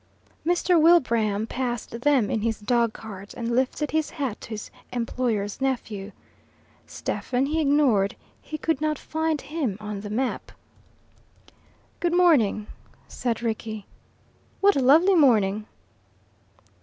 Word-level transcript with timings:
Mr. 0.43 0.81
Wilbraham 0.81 1.45
passed 1.45 2.01
them 2.01 2.31
in 2.31 2.41
his 2.41 2.59
dog 2.59 2.91
cart, 2.91 3.35
and 3.35 3.55
lifted 3.55 3.91
his 3.91 4.09
hat 4.09 4.41
to 4.41 4.49
his 4.49 4.71
employer's 4.91 5.61
nephew. 5.61 6.11
Stephen 6.87 7.45
he 7.45 7.61
ignored: 7.61 8.15
he 8.41 8.57
could 8.57 8.81
not 8.81 8.97
find 8.97 9.41
him 9.41 9.77
on 9.79 10.01
the 10.01 10.09
map. 10.09 10.53
"Good 11.99 12.15
morning," 12.17 12.65
said 13.07 13.43
Rickie. 13.43 13.85
"What 14.59 14.75
a 14.75 14.79
lovely 14.81 15.13
morning!" 15.13 15.67